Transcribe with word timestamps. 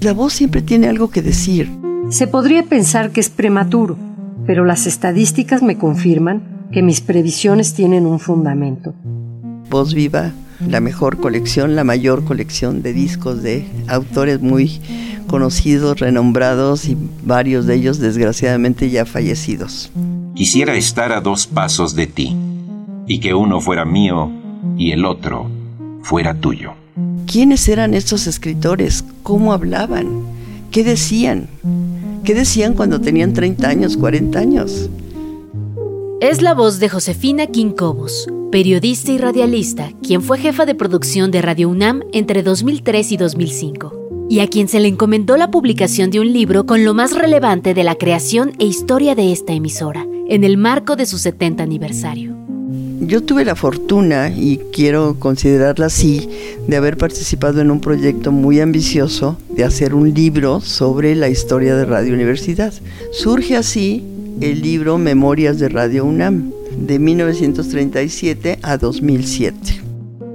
La 0.00 0.14
voz 0.14 0.32
siempre 0.32 0.62
tiene 0.62 0.88
algo 0.88 1.10
que 1.10 1.20
decir. 1.20 1.70
Se 2.08 2.26
podría 2.26 2.62
pensar 2.62 3.10
que 3.10 3.20
es 3.20 3.28
prematuro, 3.28 3.98
pero 4.46 4.64
las 4.64 4.86
estadísticas 4.86 5.62
me 5.62 5.76
confirman 5.76 6.68
que 6.72 6.82
mis 6.82 7.02
previsiones 7.02 7.74
tienen 7.74 8.06
un 8.06 8.18
fundamento. 8.18 8.94
Voz 9.68 9.92
Viva, 9.92 10.32
la 10.66 10.80
mejor 10.80 11.18
colección, 11.18 11.76
la 11.76 11.84
mayor 11.84 12.24
colección 12.24 12.80
de 12.80 12.94
discos 12.94 13.42
de 13.42 13.66
autores 13.88 14.40
muy 14.40 14.80
conocidos, 15.26 16.00
renombrados 16.00 16.88
y 16.88 16.96
varios 17.22 17.66
de 17.66 17.74
ellos 17.74 17.98
desgraciadamente 17.98 18.88
ya 18.88 19.04
fallecidos. 19.04 19.92
Quisiera 20.34 20.76
estar 20.76 21.12
a 21.12 21.20
dos 21.20 21.46
pasos 21.46 21.94
de 21.94 22.06
ti 22.06 22.34
y 23.06 23.20
que 23.20 23.34
uno 23.34 23.60
fuera 23.60 23.84
mío 23.84 24.30
y 24.78 24.92
el 24.92 25.04
otro 25.04 25.50
fuera 26.02 26.34
tuyo. 26.34 26.79
¿Quiénes 27.26 27.68
eran 27.68 27.94
estos 27.94 28.26
escritores? 28.26 29.04
¿Cómo 29.22 29.52
hablaban? 29.52 30.08
¿Qué 30.70 30.84
decían? 30.84 31.48
¿Qué 32.24 32.34
decían 32.34 32.74
cuando 32.74 33.00
tenían 33.00 33.32
30 33.32 33.68
años, 33.68 33.96
40 33.96 34.38
años? 34.38 34.90
Es 36.20 36.42
la 36.42 36.54
voz 36.54 36.78
de 36.80 36.88
Josefina 36.88 37.46
Quincobos, 37.46 38.28
periodista 38.52 39.10
y 39.10 39.18
radialista, 39.18 39.90
quien 40.02 40.22
fue 40.22 40.38
jefa 40.38 40.66
de 40.66 40.74
producción 40.74 41.30
de 41.30 41.40
Radio 41.40 41.68
UNAM 41.68 42.02
entre 42.12 42.42
2003 42.42 43.12
y 43.12 43.16
2005, 43.16 44.26
y 44.28 44.40
a 44.40 44.48
quien 44.48 44.68
se 44.68 44.80
le 44.80 44.88
encomendó 44.88 45.36
la 45.36 45.50
publicación 45.50 46.10
de 46.10 46.20
un 46.20 46.32
libro 46.32 46.66
con 46.66 46.84
lo 46.84 46.92
más 46.92 47.16
relevante 47.16 47.72
de 47.72 47.84
la 47.84 47.94
creación 47.94 48.52
e 48.58 48.66
historia 48.66 49.14
de 49.14 49.32
esta 49.32 49.54
emisora, 49.54 50.06
en 50.28 50.44
el 50.44 50.56
marco 50.56 50.94
de 50.94 51.06
su 51.06 51.18
70 51.18 51.62
aniversario. 51.62 52.29
Yo 53.00 53.22
tuve 53.22 53.46
la 53.46 53.56
fortuna, 53.56 54.28
y 54.28 54.60
quiero 54.74 55.16
considerarla 55.18 55.86
así, 55.86 56.28
de 56.68 56.76
haber 56.76 56.98
participado 56.98 57.62
en 57.62 57.70
un 57.70 57.80
proyecto 57.80 58.30
muy 58.30 58.60
ambicioso 58.60 59.38
de 59.48 59.64
hacer 59.64 59.94
un 59.94 60.12
libro 60.12 60.60
sobre 60.60 61.14
la 61.14 61.30
historia 61.30 61.74
de 61.76 61.86
Radio 61.86 62.12
Universidad. 62.12 62.74
Surge 63.10 63.56
así 63.56 64.04
el 64.42 64.60
libro 64.60 64.98
Memorias 64.98 65.58
de 65.58 65.70
Radio 65.70 66.04
UNAM, 66.04 66.52
de 66.78 66.98
1937 66.98 68.58
a 68.62 68.76
2007. 68.76 69.80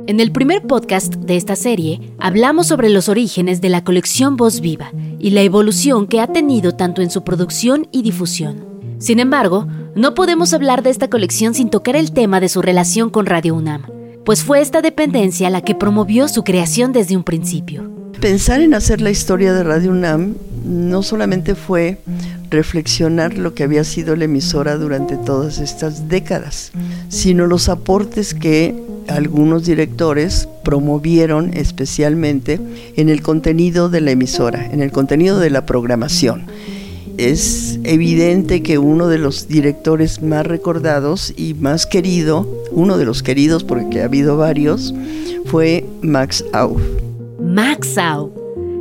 En 0.07 0.19
el 0.19 0.31
primer 0.31 0.63
podcast 0.63 1.13
de 1.15 1.35
esta 1.35 1.55
serie 1.55 2.13
hablamos 2.17 2.65
sobre 2.65 2.89
los 2.89 3.09
orígenes 3.09 3.61
de 3.61 3.69
la 3.69 3.83
colección 3.83 4.37
Voz 4.37 4.59
Viva 4.59 4.91
y 5.19 5.29
la 5.29 5.41
evolución 5.41 6.07
que 6.07 6.19
ha 6.19 6.27
tenido 6.27 6.75
tanto 6.75 7.03
en 7.03 7.11
su 7.11 7.23
producción 7.23 7.87
y 7.91 8.01
difusión. 8.01 8.65
Sin 8.97 9.19
embargo, 9.19 9.67
no 9.95 10.13
podemos 10.13 10.53
hablar 10.53 10.83
de 10.83 10.89
esta 10.89 11.09
colección 11.09 11.53
sin 11.53 11.69
tocar 11.69 11.95
el 11.95 12.11
tema 12.11 12.41
de 12.41 12.49
su 12.49 12.61
relación 12.61 13.09
con 13.09 13.25
Radio 13.25 13.55
UNAM, 13.55 13.83
pues 14.25 14.43
fue 14.43 14.59
esta 14.59 14.81
dependencia 14.81 15.49
la 15.49 15.61
que 15.61 15.73
promovió 15.73 16.27
su 16.27 16.43
creación 16.43 16.91
desde 16.91 17.15
un 17.15 17.23
principio. 17.23 17.89
Pensar 18.19 18.59
en 18.59 18.73
hacer 18.73 18.99
la 18.99 19.09
historia 19.09 19.53
de 19.53 19.63
Radio 19.63 19.91
UNAM 19.91 20.35
no 20.65 21.01
solamente 21.01 21.55
fue 21.55 21.99
reflexionar 22.49 23.37
lo 23.37 23.53
que 23.53 23.63
había 23.63 23.85
sido 23.85 24.17
la 24.17 24.25
emisora 24.25 24.75
durante 24.75 25.15
todas 25.15 25.59
estas 25.59 26.09
décadas, 26.09 26.71
sino 27.07 27.47
los 27.47 27.69
aportes 27.69 28.33
que 28.33 28.75
algunos 29.07 29.65
directores 29.65 30.49
promovieron 30.63 31.53
especialmente 31.53 32.59
en 32.97 33.07
el 33.07 33.21
contenido 33.21 33.87
de 33.87 34.01
la 34.01 34.11
emisora, 34.11 34.65
en 34.65 34.81
el 34.81 34.91
contenido 34.91 35.39
de 35.39 35.51
la 35.51 35.65
programación 35.65 36.47
es 37.17 37.79
evidente 37.83 38.61
que 38.63 38.77
uno 38.77 39.07
de 39.07 39.17
los 39.17 39.47
directores 39.47 40.21
más 40.21 40.45
recordados 40.45 41.33
y 41.35 41.53
más 41.53 41.85
querido, 41.85 42.47
uno 42.71 42.97
de 42.97 43.05
los 43.05 43.23
queridos 43.23 43.63
porque 43.63 44.01
ha 44.01 44.05
habido 44.05 44.37
varios, 44.37 44.93
fue 45.45 45.85
Max 46.01 46.43
Au. 46.53 46.77
Max 47.41 47.97
Au. 47.97 48.31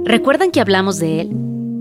¿Recuerdan 0.04 0.50
que 0.50 0.60
hablamos 0.60 0.98
de 0.98 1.22
él? 1.22 1.30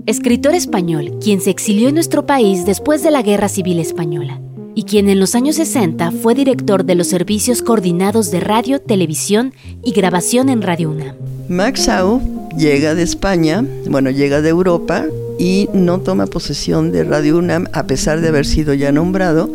Escritor 0.06 0.54
español, 0.54 1.18
quien 1.22 1.40
se 1.40 1.50
exilió 1.50 1.88
en 1.88 1.94
nuestro 1.94 2.26
país 2.26 2.66
después 2.66 3.02
de 3.02 3.10
la 3.10 3.22
Guerra 3.22 3.48
Civil 3.48 3.78
Española 3.78 4.40
y 4.74 4.84
quien 4.84 5.08
en 5.08 5.20
los 5.20 5.34
años 5.34 5.56
60 5.56 6.10
fue 6.10 6.34
director 6.34 6.84
de 6.84 6.96
los 6.96 7.06
servicios 7.06 7.62
coordinados 7.62 8.30
de 8.30 8.40
radio, 8.40 8.80
televisión 8.80 9.54
y 9.82 9.92
grabación 9.92 10.48
en 10.48 10.62
Radio 10.62 10.90
UNAM. 10.90 11.16
Max 11.48 11.88
Au 11.88 12.33
llega 12.56 12.94
de 12.94 13.02
España, 13.02 13.64
bueno, 13.88 14.10
llega 14.10 14.40
de 14.40 14.48
Europa 14.48 15.04
y 15.38 15.68
no 15.72 16.00
toma 16.00 16.26
posesión 16.26 16.92
de 16.92 17.04
Radio 17.04 17.38
UNAM 17.38 17.66
a 17.72 17.86
pesar 17.86 18.20
de 18.20 18.28
haber 18.28 18.46
sido 18.46 18.74
ya 18.74 18.92
nombrado, 18.92 19.50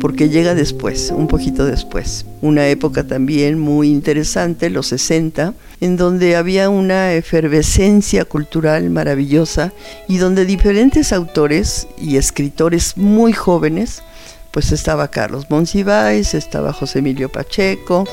porque 0.00 0.28
llega 0.28 0.54
después, 0.54 1.12
un 1.14 1.28
poquito 1.28 1.64
después. 1.64 2.26
Una 2.40 2.68
época 2.68 3.06
también 3.06 3.58
muy 3.58 3.90
interesante, 3.90 4.70
los 4.70 4.88
60, 4.88 5.54
en 5.80 5.96
donde 5.96 6.36
había 6.36 6.68
una 6.68 7.14
efervescencia 7.14 8.24
cultural 8.24 8.90
maravillosa 8.90 9.72
y 10.08 10.18
donde 10.18 10.44
diferentes 10.44 11.12
autores 11.12 11.86
y 12.00 12.16
escritores 12.16 12.96
muy 12.96 13.32
jóvenes 13.32 14.02
pues 14.50 14.72
estaba 14.72 15.08
Carlos 15.08 15.46
Monsiváis, 15.48 16.34
estaba 16.34 16.72
José 16.72 16.98
Emilio 17.00 17.28
Pacheco, 17.28 18.04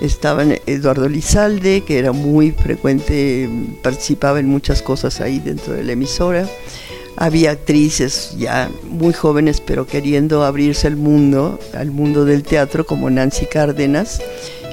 estaba 0.00 0.44
Eduardo 0.66 1.08
Lizalde, 1.08 1.82
que 1.82 1.98
era 1.98 2.12
muy 2.12 2.52
frecuente, 2.52 3.48
participaba 3.82 4.40
en 4.40 4.48
muchas 4.48 4.82
cosas 4.82 5.20
ahí 5.20 5.38
dentro 5.38 5.72
de 5.72 5.84
la 5.84 5.92
emisora. 5.92 6.46
Había 7.16 7.52
actrices 7.52 8.34
ya 8.36 8.70
muy 8.84 9.14
jóvenes, 9.14 9.62
pero 9.62 9.86
queriendo 9.86 10.44
abrirse 10.44 10.86
al 10.86 10.96
mundo, 10.96 11.58
al 11.72 11.90
mundo 11.90 12.26
del 12.26 12.42
teatro, 12.42 12.84
como 12.84 13.08
Nancy 13.08 13.46
Cárdenas. 13.46 14.20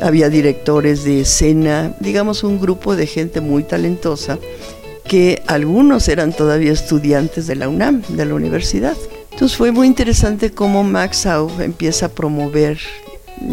Había 0.01 0.27
directores 0.27 1.05
de 1.05 1.21
escena, 1.21 1.95
digamos 2.01 2.43
un 2.43 2.59
grupo 2.59 2.97
de 2.97 3.07
gente 3.07 3.39
muy 3.39 3.63
talentosa, 3.63 4.39
que 5.07 5.41
algunos 5.47 6.09
eran 6.09 6.33
todavía 6.33 6.73
estudiantes 6.73 7.47
de 7.47 7.55
la 7.55 7.69
UNAM, 7.69 8.01
de 8.09 8.25
la 8.25 8.33
universidad. 8.33 8.97
Entonces 9.33 9.57
fue 9.57 9.71
muy 9.71 9.87
interesante 9.87 10.51
cómo 10.51 10.83
Max 10.83 11.25
Au 11.25 11.49
empieza 11.59 12.05
a 12.05 12.09
promover, 12.09 12.79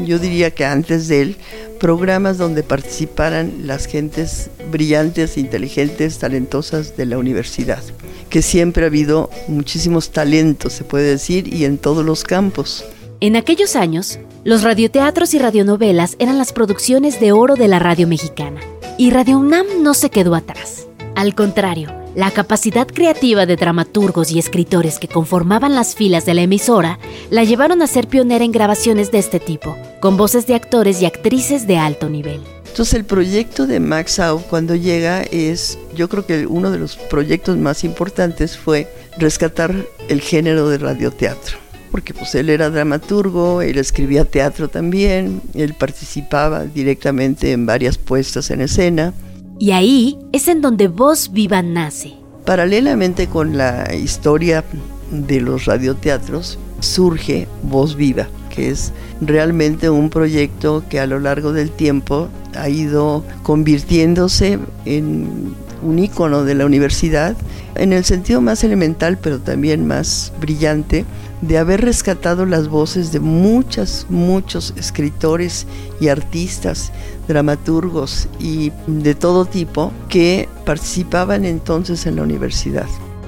yo 0.05 0.19
diría 0.19 0.51
que 0.53 0.65
antes 0.65 1.09
de 1.09 1.23
él, 1.23 1.37
programas 1.81 2.37
donde 2.37 2.63
participaran 2.63 3.67
las 3.67 3.87
gentes 3.87 4.51
brillantes, 4.71 5.39
inteligentes, 5.39 6.19
talentosas 6.19 6.97
de 6.97 7.07
la 7.07 7.19
universidad, 7.19 7.83
que 8.29 8.43
siempre 8.43 8.85
ha 8.85 8.89
habido 8.89 9.31
muchísimos 9.49 10.11
talentos, 10.11 10.75
se 10.75 10.85
puede 10.85 11.09
decir, 11.09 11.53
y 11.53 11.65
en 11.65 11.79
todos 11.79 12.05
los 12.05 12.23
campos. 12.23 12.85
En 13.21 13.35
aquellos 13.35 13.75
años, 13.75 14.19
los 14.45 14.63
radioteatros 14.63 15.33
y 15.33 15.39
radionovelas 15.39 16.17
eran 16.19 16.39
las 16.39 16.53
producciones 16.53 17.19
de 17.19 17.33
oro 17.33 17.57
de 17.57 17.69
la 17.69 17.79
radio 17.79 18.07
mexicana, 18.07 18.61
y 18.99 19.11
Radio 19.11 19.39
UNAM 19.39 19.67
no 19.83 19.95
se 19.95 20.11
quedó 20.11 20.35
atrás. 20.35 20.87
Al 21.17 21.35
contrario, 21.35 21.91
la 22.15 22.31
capacidad 22.31 22.87
creativa 22.87 23.47
de 23.47 23.57
dramaturgos 23.57 24.33
y 24.33 24.39
escritores 24.39 24.99
que 24.99 25.09
conformaban 25.09 25.75
las 25.75 25.95
filas 25.95 26.27
de 26.27 26.35
la 26.35 26.43
emisora 26.43 26.99
la 27.31 27.45
llevaron 27.45 27.83
a 27.83 27.87
ser 27.87 28.09
pionera 28.09 28.45
en 28.45 28.53
grabaciones 28.53 29.11
de 29.13 29.19
este 29.19 29.39
tipo, 29.39 29.77
con 30.01 30.17
voces 30.17 30.47
de 30.47 30.55
actores 30.55 31.01
y 31.01 31.07
actrices 31.07 31.67
de 31.67 31.79
alto 31.79 32.09
nivel. 32.09 32.41
Entonces 32.67 32.95
el 32.95 33.05
proyecto 33.05 33.67
de 33.67 33.81
Max 33.81 34.19
Au 34.19 34.41
cuando 34.41 34.75
llega 34.75 35.23
es, 35.23 35.79
yo 35.95 36.09
creo 36.09 36.27
que 36.27 36.47
uno 36.47 36.71
de 36.71 36.79
los 36.79 36.97
proyectos 36.97 37.57
más 37.57 37.85
importantes 37.85 38.57
fue 38.57 38.89
rescatar 39.19 39.75
el 40.09 40.21
género 40.21 40.69
de 40.69 40.79
radioteatro 40.79 41.59
porque 41.91 42.15
pues 42.15 42.37
él 42.37 42.51
era 42.51 42.71
dramaturgo, 42.71 43.63
él 43.63 43.77
escribía 43.77 44.25
teatro 44.25 44.69
también, 44.69 45.43
él 45.55 45.75
participaba 45.75 46.65
directamente 46.65 47.51
en 47.51 47.67
varias 47.67 47.99
puestas 47.99 48.53
en 48.53 48.61
escena 48.61 49.13
y 49.61 49.73
ahí 49.73 50.19
es 50.33 50.49
en 50.49 50.63
donde 50.63 50.89
Voz 50.89 51.33
Viva 51.33 51.63
nace. 51.63 52.15
Paralelamente 52.47 53.29
con 53.29 53.59
la 53.59 53.95
historia 53.95 54.65
de 55.11 55.41
los 55.43 55.67
radioteatros, 55.67 56.59
surge 56.81 57.47
Voz 57.63 57.95
Viva, 57.95 58.27
que 58.49 58.71
es 58.71 58.93
realmente 59.21 59.91
un 59.91 60.09
proyecto 60.09 60.83
que 60.89 60.99
a 60.99 61.07
lo 61.07 61.21
largo 61.21 61.53
del 61.53 61.71
tiempo 61.71 62.29
ha 62.57 62.71
ido 62.71 63.23
convirtiéndose 63.43 64.59
en 64.87 65.55
un 65.83 65.99
ícono 65.99 66.45
de 66.45 66.55
la 66.55 66.67
universidad, 66.67 67.37
en 67.75 67.93
el 67.93 68.05
sentido 68.05 68.41
más 68.41 68.65
elemental, 68.65 69.19
pero 69.19 69.39
también 69.39 69.87
más 69.87 70.33
brillante, 70.41 71.05
de 71.41 71.59
haber 71.59 71.81
rescatado 71.81 72.47
las 72.47 72.69
voces 72.69 73.13
de 73.13 73.21
muchos, 73.21 74.07
muchos 74.09 74.75
escritores 74.77 75.67
y 76.01 76.09
artistas, 76.09 76.93
dramaturgos 77.29 78.29
y 78.39 78.73
de 78.87 79.15
todo 79.15 79.45
tipo 79.45 79.93
que 80.09 80.49
participaban 80.67 81.45
entonces 81.45 82.07
en 82.07 82.17
la 82.17 82.23
universidad. 82.23 82.87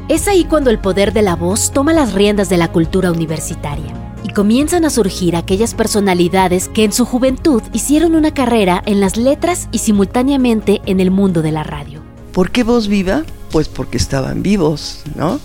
Es 0.09 0.29
ahí 0.29 0.45
cuando 0.45 0.71
el 0.71 0.79
poder 0.79 1.13
de 1.13 1.23
la 1.23 1.37
voz 1.37 1.71
toma 1.73 1.93
las 1.93 2.13
riendas 2.13 2.49
de 2.49 2.59
la 2.59 2.71
cultura 2.71 3.11
universitaria 3.11 3.95
y 4.25 4.29
comienzan 4.33 4.85
a 4.85 4.91
surgir 4.91 5.37
aquellas 5.37 5.75
personalidades 5.75 6.69
que 6.69 6.85
en 6.85 6.93
su 6.93 7.05
juventud 7.05 7.63
hicieron 7.73 8.15
una 8.15 8.35
carrera 8.35 8.83
en 8.85 9.01
las 9.01 9.17
letras 9.17 9.69
y 9.73 9.79
simultáneamente 9.79 10.81
en 10.87 11.01
el 11.01 11.11
mundo 11.11 11.43
de 11.43 11.53
la 11.53 11.63
radio. 11.63 12.02
¿Por 12.33 12.51
qué 12.51 12.65
voz 12.65 12.89
viva? 12.89 13.25
Pues 13.51 13.69
porque 13.69 13.99
estaban 13.99 14.43
vivos, 14.43 15.03
¿no? 15.17 15.41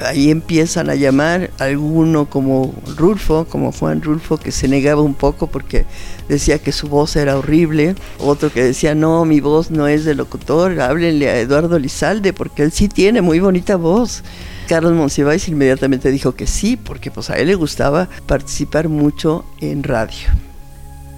ahí 0.00 0.30
empiezan 0.30 0.90
a 0.90 0.94
llamar 0.94 1.50
alguno 1.58 2.26
como 2.28 2.74
Rulfo, 2.96 3.46
como 3.46 3.72
Juan 3.72 4.02
Rulfo, 4.02 4.36
que 4.38 4.52
se 4.52 4.68
negaba 4.68 5.02
un 5.02 5.14
poco 5.14 5.46
porque 5.46 5.86
decía 6.28 6.58
que 6.58 6.72
su 6.72 6.88
voz 6.88 7.16
era 7.16 7.38
horrible, 7.38 7.94
otro 8.18 8.52
que 8.52 8.64
decía, 8.64 8.94
no, 8.94 9.24
mi 9.24 9.40
voz 9.40 9.70
no 9.70 9.88
es 9.88 10.04
de 10.04 10.14
locutor, 10.14 10.80
háblenle 10.80 11.28
a 11.28 11.38
Eduardo 11.38 11.78
Lizalde 11.78 12.32
porque 12.32 12.62
él 12.62 12.72
sí 12.72 12.88
tiene 12.88 13.22
muy 13.22 13.40
bonita 13.40 13.76
voz. 13.76 14.22
Carlos 14.68 14.94
Monsiváis 14.94 15.48
inmediatamente 15.48 16.10
dijo 16.10 16.34
que 16.34 16.46
sí, 16.46 16.76
porque 16.76 17.10
pues 17.10 17.30
a 17.30 17.36
él 17.36 17.48
le 17.48 17.54
gustaba 17.54 18.08
participar 18.26 18.88
mucho 18.88 19.44
en 19.60 19.82
radio. 19.82 20.28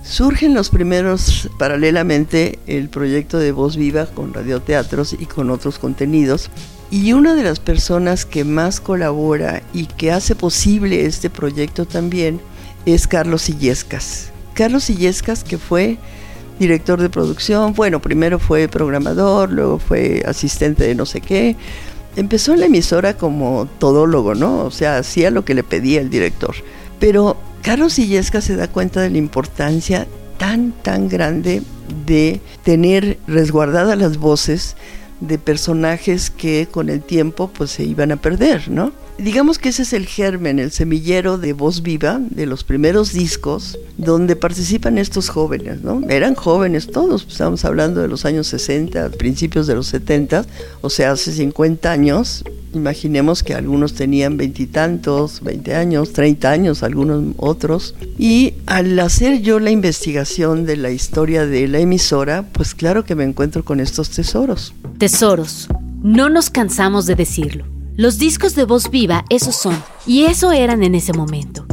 Surgen 0.08 0.54
los 0.54 0.70
primeros, 0.70 1.50
paralelamente, 1.58 2.60
el 2.68 2.88
proyecto 2.88 3.40
de 3.40 3.50
Voz 3.50 3.76
Viva 3.76 4.06
con 4.06 4.32
radioteatros 4.32 5.16
y 5.18 5.26
con 5.26 5.50
otros 5.50 5.80
contenidos. 5.80 6.48
Y 6.92 7.12
una 7.12 7.34
de 7.34 7.42
las 7.42 7.58
personas 7.58 8.24
que 8.24 8.44
más 8.44 8.80
colabora 8.80 9.64
y 9.74 9.86
que 9.86 10.12
hace 10.12 10.36
posible 10.36 11.06
este 11.06 11.28
proyecto 11.28 11.86
también 11.86 12.40
es 12.86 13.08
Carlos 13.08 13.48
Illescas. 13.48 14.30
Carlos 14.54 14.88
Illescas, 14.90 15.42
que 15.42 15.58
fue 15.58 15.98
director 16.60 17.00
de 17.00 17.10
producción, 17.10 17.74
bueno, 17.74 18.00
primero 18.00 18.38
fue 18.38 18.68
programador, 18.68 19.50
luego 19.50 19.80
fue 19.80 20.22
asistente 20.24 20.84
de 20.84 20.94
no 20.94 21.04
sé 21.04 21.20
qué. 21.20 21.56
Empezó 22.14 22.54
en 22.54 22.60
la 22.60 22.66
emisora 22.66 23.16
como 23.16 23.68
todólogo, 23.78 24.36
¿no? 24.36 24.64
O 24.64 24.70
sea, 24.70 24.98
hacía 24.98 25.32
lo 25.32 25.44
que 25.44 25.54
le 25.54 25.64
pedía 25.64 26.00
el 26.00 26.10
director. 26.10 26.54
Pero 27.00 27.36
Carlos 27.66 27.98
Illescas 27.98 28.44
se 28.44 28.54
da 28.54 28.68
cuenta 28.68 29.00
de 29.00 29.10
la 29.10 29.18
importancia 29.18 30.06
tan, 30.38 30.70
tan 30.70 31.08
grande 31.08 31.64
de 32.06 32.40
tener 32.62 33.18
resguardadas 33.26 33.98
las 33.98 34.18
voces 34.18 34.76
de 35.18 35.36
personajes 35.36 36.30
que 36.30 36.68
con 36.70 36.88
el 36.88 37.02
tiempo 37.02 37.50
pues 37.52 37.72
se 37.72 37.82
iban 37.82 38.12
a 38.12 38.18
perder, 38.18 38.70
¿no? 38.70 38.92
Digamos 39.18 39.58
que 39.58 39.70
ese 39.70 39.82
es 39.82 39.94
el 39.94 40.06
germen, 40.06 40.58
el 40.58 40.70
semillero 40.70 41.38
de 41.38 41.54
voz 41.54 41.82
viva 41.82 42.20
de 42.20 42.44
los 42.44 42.64
primeros 42.64 43.14
discos 43.14 43.78
donde 43.96 44.36
participan 44.36 44.98
estos 44.98 45.30
jóvenes, 45.30 45.80
¿no? 45.80 46.02
Eran 46.10 46.34
jóvenes 46.34 46.88
todos, 46.88 47.22
pues, 47.22 47.32
estamos 47.32 47.64
hablando 47.64 48.02
de 48.02 48.08
los 48.08 48.26
años 48.26 48.46
60, 48.48 49.08
principios 49.10 49.66
de 49.66 49.74
los 49.74 49.86
70, 49.86 50.44
o 50.82 50.90
sea, 50.90 51.12
hace 51.12 51.32
50 51.32 51.90
años. 51.90 52.44
Imaginemos 52.74 53.42
que 53.42 53.54
algunos 53.54 53.94
tenían 53.94 54.36
veintitantos, 54.36 55.40
20 55.42 55.74
años, 55.74 56.12
30 56.12 56.50
años, 56.50 56.82
algunos 56.82 57.24
otros. 57.38 57.94
Y 58.18 58.52
al 58.66 58.98
hacer 59.00 59.40
yo 59.40 59.60
la 59.60 59.70
investigación 59.70 60.66
de 60.66 60.76
la 60.76 60.90
historia 60.90 61.46
de 61.46 61.68
la 61.68 61.78
emisora, 61.78 62.44
pues 62.52 62.74
claro 62.74 63.06
que 63.06 63.14
me 63.14 63.24
encuentro 63.24 63.64
con 63.64 63.80
estos 63.80 64.10
tesoros. 64.10 64.74
Tesoros. 64.98 65.68
No 66.02 66.28
nos 66.28 66.50
cansamos 66.50 67.06
de 67.06 67.14
decirlo. 67.14 67.75
Los 67.98 68.18
discos 68.18 68.54
de 68.54 68.64
voz 68.64 68.90
viva, 68.90 69.24
esos 69.30 69.56
son, 69.56 69.74
y 70.06 70.24
eso 70.24 70.52
eran 70.52 70.82
en 70.82 70.94
ese 70.94 71.14
momento. 71.14 71.64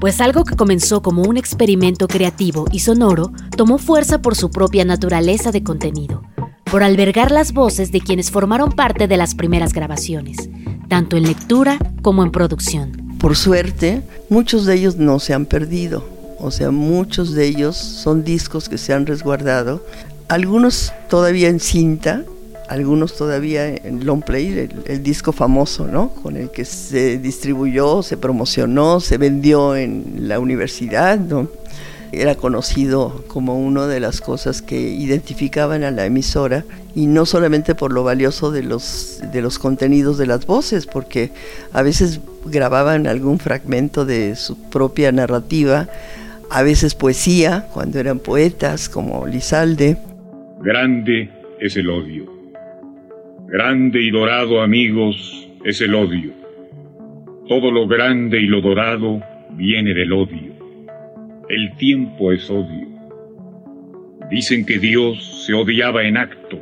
Pues 0.00 0.20
algo 0.20 0.44
que 0.44 0.56
comenzó 0.56 1.02
como 1.02 1.22
un 1.22 1.36
experimento 1.36 2.08
creativo 2.08 2.66
y 2.72 2.80
sonoro 2.80 3.30
tomó 3.56 3.78
fuerza 3.78 4.20
por 4.20 4.34
su 4.34 4.50
propia 4.50 4.84
naturaleza 4.84 5.52
de 5.52 5.62
contenido, 5.62 6.24
por 6.68 6.82
albergar 6.82 7.30
las 7.30 7.52
voces 7.52 7.92
de 7.92 8.00
quienes 8.00 8.32
formaron 8.32 8.72
parte 8.72 9.06
de 9.06 9.16
las 9.16 9.36
primeras 9.36 9.72
grabaciones, 9.72 10.50
tanto 10.88 11.16
en 11.16 11.22
lectura 11.22 11.78
como 12.02 12.24
en 12.24 12.32
producción. 12.32 13.16
Por 13.20 13.36
suerte, 13.36 14.02
muchos 14.30 14.66
de 14.66 14.74
ellos 14.74 14.96
no 14.96 15.20
se 15.20 15.32
han 15.32 15.46
perdido, 15.46 16.04
o 16.40 16.50
sea, 16.50 16.72
muchos 16.72 17.34
de 17.34 17.46
ellos 17.46 17.76
son 17.76 18.24
discos 18.24 18.68
que 18.68 18.78
se 18.78 18.94
han 18.94 19.06
resguardado, 19.06 19.86
algunos 20.26 20.92
todavía 21.08 21.48
en 21.48 21.60
cinta, 21.60 22.24
algunos 22.68 23.16
todavía 23.16 23.66
en 23.68 24.04
long 24.04 24.22
play, 24.22 24.68
el, 24.86 25.02
disco 25.02 25.32
famoso, 25.32 25.86
¿no? 25.86 26.10
Con 26.10 26.36
el 26.36 26.50
que 26.50 26.64
se 26.66 27.18
distribuyó, 27.18 28.02
se 28.02 28.18
promocionó, 28.18 29.00
se 29.00 29.16
vendió 29.16 29.74
en 29.74 30.28
la 30.28 30.38
universidad, 30.38 31.18
¿no? 31.18 31.48
Era 32.12 32.34
conocido 32.34 33.24
como 33.26 33.58
una 33.58 33.86
de 33.86 34.00
las 34.00 34.20
cosas 34.20 34.62
que 34.62 34.78
identificaban 34.78 35.82
a 35.82 35.90
la 35.90 36.06
emisora 36.06 36.64
y 36.94 37.06
no 37.06 37.26
solamente 37.26 37.74
por 37.74 37.92
lo 37.92 38.04
valioso 38.04 38.50
de 38.50 38.62
los, 38.62 39.20
de 39.32 39.42
los 39.42 39.58
contenidos 39.58 40.18
de 40.18 40.26
las 40.26 40.46
voces, 40.46 40.86
porque 40.86 41.32
a 41.72 41.82
veces 41.82 42.20
grababan 42.46 43.06
algún 43.06 43.38
fragmento 43.38 44.04
de 44.04 44.36
su 44.36 44.58
propia 44.58 45.10
narrativa, 45.10 45.88
a 46.50 46.62
veces 46.62 46.94
poesía, 46.94 47.66
cuando 47.72 47.98
eran 47.98 48.18
poetas 48.18 48.88
como 48.88 49.26
Lizalde. 49.26 49.98
Grande 50.60 51.30
es 51.60 51.76
el 51.76 51.90
odio 51.90 52.37
Grande 53.50 54.02
y 54.02 54.10
dorado, 54.10 54.60
amigos, 54.60 55.48
es 55.64 55.80
el 55.80 55.94
odio. 55.94 56.32
Todo 57.48 57.70
lo 57.70 57.88
grande 57.88 58.38
y 58.42 58.46
lo 58.46 58.60
dorado 58.60 59.22
viene 59.52 59.94
del 59.94 60.12
odio. 60.12 60.52
El 61.48 61.74
tiempo 61.78 62.30
es 62.30 62.50
odio. 62.50 62.86
Dicen 64.30 64.66
que 64.66 64.78
Dios 64.78 65.46
se 65.46 65.54
odiaba 65.54 66.04
en 66.04 66.18
acto, 66.18 66.60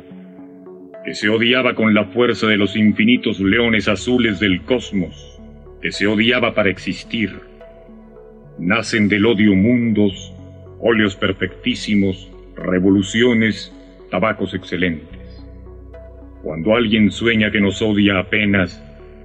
que 1.03 1.13
se 1.13 1.27
odiaba 1.27 1.75
con 1.75 1.93
la 1.93 2.05
fuerza 2.05 2.47
de 2.47 2.55
los 2.55 2.77
infinitos 2.77 3.41
leones 3.41 3.89
azules 3.89 4.39
del 4.39 4.61
cosmos, 4.61 5.41
que 5.81 5.91
se 5.91 6.07
odiaba 6.07 6.55
para 6.55 6.69
existir. 6.69 7.37
Nacen 8.59 9.09
del 9.09 9.25
odio 9.25 9.53
mundos, 9.55 10.33
óleos 10.79 11.17
perfectísimos, 11.17 12.31
revoluciones, 12.55 13.75
tabacos 14.09 14.53
excelentes. 14.53 15.16
Cuando 16.43 16.75
alguien 16.75 17.11
sueña 17.11 17.51
que 17.51 17.59
nos 17.59 17.81
odia 17.81 18.19
apenas, 18.19 18.81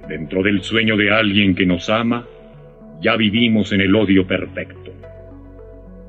dentro 0.07 0.43
del 0.43 0.61
sueño 0.61 0.97
de 0.97 1.11
alguien 1.11 1.55
que 1.55 1.65
nos 1.65 1.89
ama, 1.89 2.25
ya 3.01 3.15
vivimos 3.15 3.71
en 3.71 3.81
el 3.81 3.95
odio 3.95 4.25
perfecto. 4.25 4.91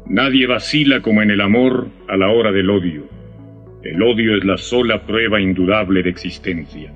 Nadie 0.07 0.47
vacila 0.47 1.01
como 1.01 1.23
en 1.23 1.31
el 1.31 1.41
amor 1.41 1.89
a 2.09 2.17
la 2.17 2.29
hora 2.29 2.53
del 2.53 2.71
odio. 2.71 3.05
El 3.83 4.03
odio 4.03 4.37
es 4.37 4.45
la 4.45 4.57
sola 4.57 5.07
prueba 5.07 5.41
indudable 5.41 6.03
de 6.03 6.11
existencia. 6.11 6.93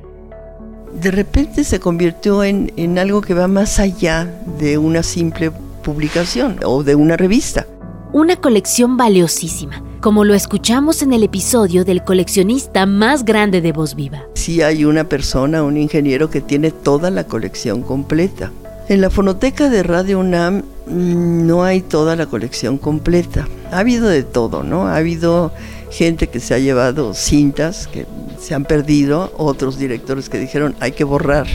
De 1.02 1.10
repente 1.10 1.64
se 1.64 1.80
convirtió 1.80 2.42
en, 2.44 2.72
en 2.76 2.98
algo 2.98 3.20
que 3.20 3.34
va 3.34 3.46
más 3.46 3.78
allá 3.78 4.24
de 4.58 4.78
una 4.78 5.02
simple 5.02 5.50
publicación 5.84 6.56
o 6.64 6.82
de 6.82 6.94
una 6.94 7.16
revista. 7.16 7.66
Una 8.12 8.36
colección 8.36 8.96
valiosísima 8.96 9.87
como 10.00 10.24
lo 10.24 10.34
escuchamos 10.34 11.02
en 11.02 11.12
el 11.12 11.22
episodio 11.22 11.84
del 11.84 12.04
coleccionista 12.04 12.86
más 12.86 13.24
grande 13.24 13.60
de 13.60 13.72
Voz 13.72 13.94
Viva. 13.94 14.22
Sí 14.34 14.62
hay 14.62 14.84
una 14.84 15.04
persona, 15.04 15.62
un 15.62 15.76
ingeniero 15.76 16.30
que 16.30 16.40
tiene 16.40 16.70
toda 16.70 17.10
la 17.10 17.24
colección 17.24 17.82
completa. 17.82 18.52
En 18.88 19.00
la 19.00 19.10
fonoteca 19.10 19.68
de 19.68 19.82
Radio 19.82 20.20
UNAM 20.20 20.62
mm, 20.86 21.46
no 21.46 21.64
hay 21.64 21.80
toda 21.80 22.16
la 22.16 22.26
colección 22.26 22.78
completa. 22.78 23.48
Ha 23.70 23.80
habido 23.80 24.08
de 24.08 24.22
todo, 24.22 24.62
¿no? 24.62 24.86
Ha 24.86 24.96
habido 24.96 25.52
gente 25.90 26.28
que 26.28 26.40
se 26.40 26.54
ha 26.54 26.58
llevado 26.58 27.14
cintas 27.14 27.86
que 27.88 28.06
se 28.38 28.54
han 28.54 28.64
perdido, 28.64 29.32
otros 29.36 29.78
directores 29.78 30.28
que 30.28 30.38
dijeron 30.38 30.74
hay 30.80 30.92
que 30.92 31.04
borrar 31.04 31.46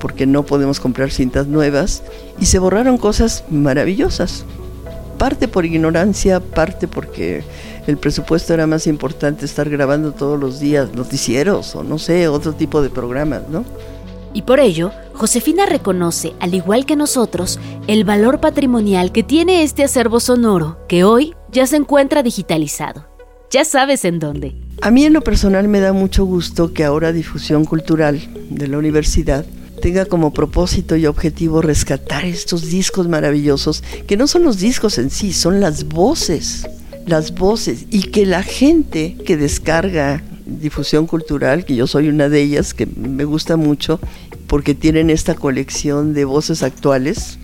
porque 0.00 0.26
no 0.26 0.44
podemos 0.44 0.80
comprar 0.80 1.10
cintas 1.10 1.46
nuevas 1.46 2.02
y 2.40 2.46
se 2.46 2.58
borraron 2.58 2.98
cosas 2.98 3.44
maravillosas. 3.50 4.44
Parte 5.18 5.48
por 5.48 5.64
ignorancia, 5.64 6.40
parte 6.40 6.88
porque 6.88 7.42
el 7.86 7.96
presupuesto 7.96 8.52
era 8.54 8.66
más 8.66 8.86
importante 8.86 9.44
estar 9.44 9.68
grabando 9.70 10.12
todos 10.12 10.38
los 10.38 10.60
días 10.60 10.94
noticieros 10.94 11.74
o 11.74 11.82
no 11.82 11.98
sé, 11.98 12.28
otro 12.28 12.52
tipo 12.52 12.82
de 12.82 12.90
programas, 12.90 13.48
¿no? 13.48 13.64
Y 14.34 14.42
por 14.42 14.60
ello, 14.60 14.90
Josefina 15.14 15.64
reconoce, 15.64 16.34
al 16.40 16.52
igual 16.52 16.84
que 16.84 16.94
nosotros, 16.94 17.58
el 17.86 18.04
valor 18.04 18.38
patrimonial 18.38 19.10
que 19.10 19.22
tiene 19.22 19.62
este 19.62 19.82
acervo 19.82 20.20
sonoro, 20.20 20.78
que 20.88 21.04
hoy 21.04 21.34
ya 21.50 21.66
se 21.66 21.76
encuentra 21.76 22.22
digitalizado. 22.22 23.06
Ya 23.50 23.64
sabes 23.64 24.04
en 24.04 24.18
dónde. 24.18 24.54
A 24.82 24.90
mí 24.90 25.06
en 25.06 25.14
lo 25.14 25.22
personal 25.22 25.68
me 25.68 25.80
da 25.80 25.94
mucho 25.94 26.26
gusto 26.26 26.74
que 26.74 26.84
ahora 26.84 27.12
Difusión 27.12 27.64
Cultural 27.64 28.20
de 28.50 28.68
la 28.68 28.76
universidad 28.76 29.46
tenga 29.80 30.06
como 30.06 30.32
propósito 30.32 30.96
y 30.96 31.06
objetivo 31.06 31.62
rescatar 31.62 32.24
estos 32.24 32.70
discos 32.70 33.08
maravillosos, 33.08 33.82
que 34.06 34.16
no 34.16 34.26
son 34.26 34.42
los 34.42 34.58
discos 34.58 34.98
en 34.98 35.10
sí, 35.10 35.32
son 35.32 35.60
las 35.60 35.88
voces 35.88 36.66
las 37.06 37.34
voces 37.34 37.86
y 37.90 38.02
que 38.02 38.26
la 38.26 38.42
gente 38.42 39.16
que 39.24 39.36
descarga 39.36 40.22
difusión 40.44 41.06
cultural, 41.06 41.64
que 41.64 41.76
yo 41.76 41.86
soy 41.86 42.08
una 42.08 42.28
de 42.28 42.42
ellas, 42.42 42.74
que 42.74 42.86
me 42.86 43.24
gusta 43.24 43.56
mucho, 43.56 44.00
porque 44.48 44.74
tienen 44.74 45.08
esta 45.10 45.34
colección 45.34 46.14
de 46.14 46.24
voces 46.24 46.62
actuales, 46.62 47.38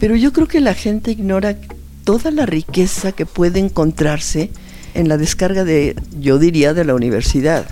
pero 0.00 0.16
yo 0.16 0.32
creo 0.32 0.46
que 0.46 0.60
la 0.60 0.74
gente 0.74 1.10
ignora 1.10 1.56
toda 2.04 2.30
la 2.30 2.46
riqueza 2.46 3.12
que 3.12 3.26
puede 3.26 3.58
encontrarse 3.58 4.50
en 4.94 5.08
la 5.08 5.18
descarga 5.18 5.64
de, 5.64 5.96
yo 6.18 6.38
diría, 6.38 6.72
de 6.72 6.84
la 6.84 6.94
universidad, 6.94 7.66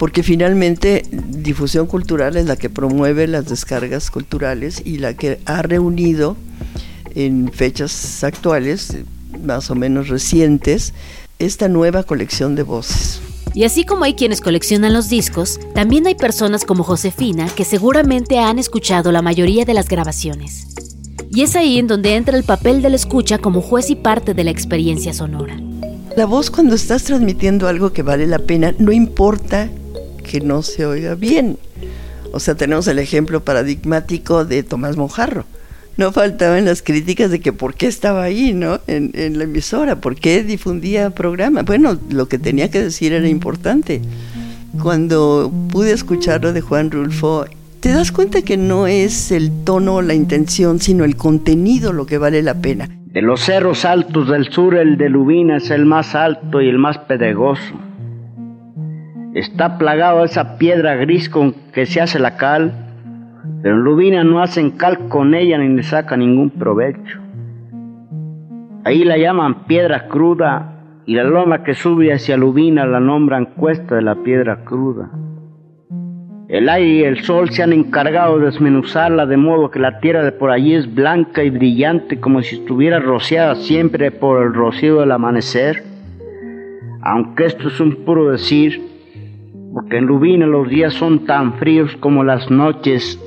porque 0.00 0.22
finalmente 0.22 1.04
difusión 1.12 1.86
cultural 1.86 2.38
es 2.38 2.46
la 2.46 2.56
que 2.56 2.70
promueve 2.70 3.26
las 3.26 3.50
descargas 3.50 4.10
culturales 4.10 4.80
y 4.82 4.96
la 4.96 5.12
que 5.12 5.40
ha 5.44 5.60
reunido 5.60 6.38
en 7.14 7.52
fechas 7.52 8.24
actuales 8.24 8.96
más 9.44 9.70
o 9.70 9.74
menos 9.74 10.08
recientes 10.08 10.94
esta 11.38 11.68
nueva 11.68 12.02
colección 12.04 12.54
de 12.54 12.62
voces. 12.62 13.20
Y 13.52 13.64
así 13.64 13.84
como 13.84 14.04
hay 14.04 14.14
quienes 14.14 14.40
coleccionan 14.40 14.94
los 14.94 15.10
discos, 15.10 15.60
también 15.74 16.06
hay 16.06 16.14
personas 16.14 16.64
como 16.64 16.82
Josefina 16.82 17.50
que 17.54 17.66
seguramente 17.66 18.38
han 18.38 18.58
escuchado 18.58 19.12
la 19.12 19.20
mayoría 19.20 19.66
de 19.66 19.74
las 19.74 19.86
grabaciones. 19.86 20.66
Y 21.30 21.42
es 21.42 21.56
ahí 21.56 21.78
en 21.78 21.88
donde 21.88 22.14
entra 22.14 22.38
el 22.38 22.44
papel 22.44 22.80
del 22.80 22.94
escucha 22.94 23.36
como 23.36 23.60
juez 23.60 23.90
y 23.90 23.96
parte 23.96 24.32
de 24.32 24.44
la 24.44 24.50
experiencia 24.50 25.12
sonora. 25.12 25.60
La 26.16 26.24
voz 26.24 26.50
cuando 26.50 26.74
estás 26.74 27.04
transmitiendo 27.04 27.68
algo 27.68 27.92
que 27.92 28.02
vale 28.02 28.26
la 28.26 28.38
pena, 28.38 28.74
no 28.78 28.92
importa 28.92 29.68
que 30.30 30.40
no 30.40 30.62
se 30.62 30.86
oiga 30.86 31.16
bien. 31.16 31.58
O 32.32 32.38
sea, 32.38 32.54
tenemos 32.54 32.86
el 32.86 33.00
ejemplo 33.00 33.40
paradigmático 33.40 34.44
de 34.44 34.62
Tomás 34.62 34.96
Monjarro 34.96 35.44
no 36.00 36.12
faltaban 36.12 36.64
las 36.64 36.82
críticas 36.82 37.30
de 37.30 37.40
que 37.40 37.52
por 37.52 37.74
qué 37.74 37.86
estaba 37.86 38.22
ahí, 38.22 38.54
¿no? 38.54 38.80
En, 38.86 39.10
en 39.12 39.36
la 39.36 39.44
emisora, 39.44 39.96
por 39.96 40.16
qué 40.16 40.42
difundía 40.42 41.10
programa. 41.10 41.62
Bueno, 41.62 41.98
lo 42.10 42.26
que 42.26 42.38
tenía 42.38 42.70
que 42.70 42.80
decir 42.80 43.12
era 43.12 43.28
importante. 43.28 44.00
Cuando 44.82 45.52
pude 45.70 45.92
escucharlo 45.92 46.54
de 46.54 46.62
Juan 46.62 46.90
Rulfo, 46.90 47.44
te 47.80 47.90
das 47.90 48.12
cuenta 48.12 48.40
que 48.40 48.56
no 48.56 48.86
es 48.86 49.30
el 49.30 49.50
tono 49.64 49.96
o 49.96 50.02
la 50.02 50.14
intención, 50.14 50.78
sino 50.78 51.04
el 51.04 51.16
contenido 51.16 51.92
lo 51.92 52.06
que 52.06 52.16
vale 52.16 52.42
la 52.42 52.54
pena. 52.54 52.88
De 53.12 53.20
los 53.20 53.40
cerros 53.40 53.84
altos 53.84 54.28
del 54.30 54.50
sur, 54.50 54.76
el 54.76 54.96
de 54.96 55.10
Lubina 55.10 55.58
es 55.58 55.70
el 55.70 55.84
más 55.84 56.14
alto 56.14 56.62
y 56.62 56.68
el 56.68 56.78
más 56.78 56.96
pedregoso. 56.96 57.89
Está 59.34 59.78
plagado 59.78 60.24
esa 60.24 60.58
piedra 60.58 60.96
gris 60.96 61.28
con 61.28 61.54
que 61.72 61.86
se 61.86 62.00
hace 62.00 62.18
la 62.18 62.36
cal 62.36 62.72
pero 63.62 63.76
en 63.76 63.82
Lubina 63.82 64.24
no 64.24 64.42
hacen 64.42 64.70
cal 64.72 65.08
con 65.08 65.34
ella 65.34 65.58
ni 65.58 65.68
le 65.74 65.82
saca 65.82 66.16
ningún 66.16 66.50
provecho. 66.50 67.20
Ahí 68.84 69.04
la 69.04 69.18
llaman 69.18 69.66
piedra 69.66 70.08
cruda 70.08 70.76
y 71.06 71.14
la 71.14 71.24
loma 71.24 71.62
que 71.62 71.74
sube 71.74 72.12
hacia 72.12 72.36
Lubina 72.36 72.86
la 72.86 73.00
nombran 73.00 73.46
cuesta 73.56 73.96
de 73.96 74.02
la 74.02 74.16
piedra 74.16 74.64
cruda. 74.64 75.10
El 76.48 76.68
aire 76.68 76.88
y 76.88 77.04
el 77.04 77.22
sol 77.22 77.50
se 77.50 77.62
han 77.62 77.72
encargado 77.72 78.38
de 78.38 78.46
desmenuzarla 78.46 79.26
de 79.26 79.36
modo 79.36 79.70
que 79.70 79.78
la 79.78 80.00
tierra 80.00 80.24
de 80.24 80.32
por 80.32 80.50
allí 80.50 80.74
es 80.74 80.92
blanca 80.92 81.44
y 81.44 81.50
brillante 81.50 82.18
como 82.18 82.42
si 82.42 82.56
estuviera 82.56 82.98
rociada 82.98 83.54
siempre 83.54 84.10
por 84.10 84.42
el 84.42 84.54
rocío 84.54 85.00
del 85.00 85.12
amanecer. 85.12 85.84
Aunque 87.02 87.46
esto 87.46 87.68
es 87.68 87.78
un 87.78 88.04
puro 88.04 88.30
decir, 88.32 88.89
porque 89.72 89.98
en 89.98 90.06
Lubina 90.06 90.46
los 90.46 90.68
días 90.68 90.94
son 90.94 91.26
tan 91.26 91.58
fríos 91.58 91.96
como 92.00 92.24
las 92.24 92.50
noches 92.50 93.18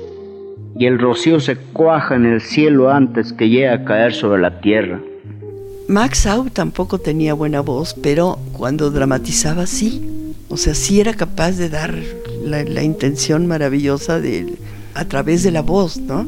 y 0.76 0.86
el 0.86 0.98
rocío 0.98 1.40
se 1.40 1.56
cuaja 1.56 2.16
en 2.16 2.26
el 2.26 2.40
cielo 2.40 2.90
antes 2.90 3.32
que 3.32 3.48
llegue 3.48 3.68
a 3.68 3.84
caer 3.84 4.12
sobre 4.12 4.42
la 4.42 4.60
tierra. 4.60 5.00
Max 5.88 6.26
Au 6.26 6.48
tampoco 6.50 6.98
tenía 6.98 7.34
buena 7.34 7.60
voz, 7.60 7.94
pero 7.94 8.38
cuando 8.52 8.90
dramatizaba 8.90 9.66
sí. 9.66 10.32
O 10.48 10.56
sea, 10.56 10.74
sí 10.74 11.00
era 11.00 11.14
capaz 11.14 11.52
de 11.52 11.68
dar 11.68 11.94
la, 12.42 12.82
intención 12.82 13.46
maravillosa 13.46 14.20
de, 14.20 14.54
a 14.94 15.04
través 15.06 15.42
de 15.42 15.50
la 15.50 15.62
voz, 15.62 15.98
¿no? 15.98 16.26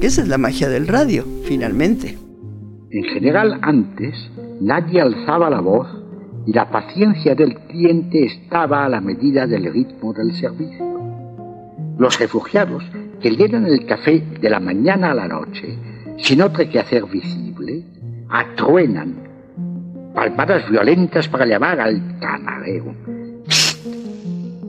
Esa 0.00 0.22
es 0.22 0.28
la 0.28 0.38
magia 0.38 0.68
del 0.68 0.86
radio, 0.86 1.24
finalmente. 1.44 2.18
En 2.90 3.04
general, 3.04 3.58
antes 3.62 4.14
nadie 4.60 5.00
alzaba 5.00 5.50
la 5.50 5.60
voz 5.60 5.86
y 6.46 6.52
la 6.52 6.70
paciencia 6.70 7.34
del 7.34 7.54
cliente 7.54 8.24
estaba 8.24 8.84
a 8.84 8.88
la 8.88 9.00
medida 9.00 9.46
del 9.46 9.72
ritmo 9.72 10.12
del 10.12 10.34
servicio. 10.34 10.86
Los 11.98 12.18
refugiados 12.18 12.84
que 13.20 13.30
llenan 13.30 13.66
el 13.66 13.84
café 13.84 14.22
de 14.40 14.50
la 14.50 14.60
mañana 14.60 15.10
a 15.10 15.14
la 15.14 15.28
noche, 15.28 15.76
sin 16.16 16.40
otro 16.42 16.68
que 16.68 16.78
hacer 16.78 17.04
visible, 17.04 17.84
atruenan, 18.28 19.14
palmadas 20.14 20.68
violentas 20.70 21.28
para 21.28 21.46
llamar 21.46 21.80
al 21.80 22.18
camarero. 22.18 22.94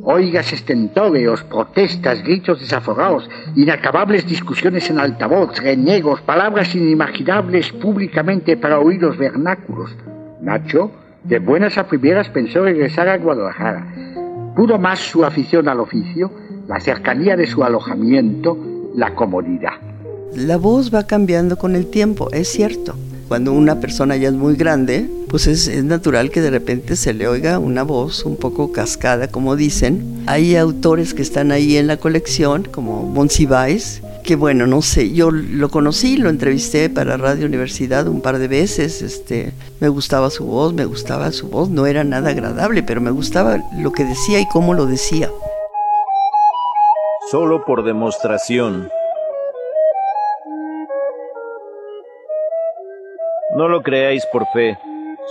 Oigas 0.03 0.51
estentóreos, 0.51 1.43
protestas, 1.43 2.23
gritos 2.23 2.59
desaforados, 2.59 3.29
inacabables 3.55 4.25
discusiones 4.25 4.89
en 4.89 4.99
altavoz, 4.99 5.57
reniegos, 5.59 6.21
palabras 6.21 6.73
inimaginables 6.73 7.71
públicamente 7.73 8.57
para 8.57 8.79
oídos 8.79 9.15
vernáculos. 9.17 9.95
Nacho, 10.41 10.91
de 11.23 11.39
buenas 11.39 11.77
a 11.77 11.87
primeras, 11.87 12.29
pensó 12.29 12.63
regresar 12.63 13.07
a 13.07 13.17
Guadalajara. 13.17 13.85
Pudo 14.55 14.77
más 14.77 14.99
su 14.99 15.23
afición 15.23 15.67
al 15.67 15.79
oficio 15.79 16.31
la 16.67 16.79
cercanía 16.79 17.35
de 17.35 17.47
su 17.47 17.63
alojamiento, 17.63 18.57
la 18.95 19.13
comodidad. 19.13 19.73
La 20.35 20.57
voz 20.57 20.93
va 20.93 21.05
cambiando 21.05 21.57
con 21.57 21.75
el 21.75 21.87
tiempo, 21.87 22.29
es 22.31 22.47
cierto. 22.47 22.95
Cuando 23.27 23.53
una 23.53 23.79
persona 23.79 24.15
ya 24.15 24.29
es 24.29 24.33
muy 24.33 24.55
grande, 24.55 25.09
pues 25.27 25.47
es, 25.47 25.83
natural 25.83 26.31
que 26.31 26.41
de 26.41 26.49
repente 26.49 26.95
se 26.95 27.13
le 27.13 27.27
oiga 27.27 27.59
una 27.59 27.83
voz 27.83 28.25
un 28.25 28.37
poco 28.37 28.71
cascada, 28.71 29.27
como 29.29 29.55
dicen. 29.55 30.23
Hay 30.27 30.55
autores 30.55 31.13
que 31.13 31.21
están 31.21 31.51
ahí 31.51 31.77
en 31.77 31.87
la 31.87 31.97
colección, 31.97 32.63
como 32.63 33.03
Monsiváis, 33.03 34.01
que 34.23 34.35
bueno, 34.35 34.67
no 34.67 34.81
sé, 34.81 35.11
yo 35.13 35.31
lo 35.31 35.69
conocí, 35.69 36.17
lo 36.17 36.29
entrevisté 36.29 36.89
para 36.89 37.17
Radio 37.17 37.45
Universidad 37.45 38.07
un 38.07 38.21
par 38.21 38.37
de 38.37 38.47
veces, 38.47 39.01
este, 39.01 39.51
me 39.79 39.89
gustaba 39.89 40.29
su 40.29 40.45
voz, 40.45 40.73
me 40.73 40.85
gustaba 40.85 41.31
su 41.31 41.49
voz, 41.49 41.69
no 41.69 41.85
era 41.85 42.03
nada 42.03 42.29
agradable, 42.29 42.83
pero 42.83 43.01
me 43.01 43.11
gustaba 43.11 43.57
lo 43.77 43.91
que 43.91 44.05
decía 44.05 44.39
y 44.39 44.47
cómo 44.47 44.73
lo 44.73 44.85
decía 44.85 45.29
solo 47.31 47.63
por 47.63 47.85
demostración. 47.85 48.89
No 53.55 53.69
lo 53.69 53.83
creáis 53.83 54.25
por 54.25 54.45
fe, 54.47 54.77